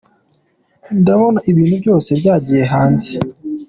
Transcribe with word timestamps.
Ndabona 0.99 1.39
ibintu 1.51 1.75
byose 1.83 2.09
byagiye 2.19 2.63
hanze! 2.73 3.13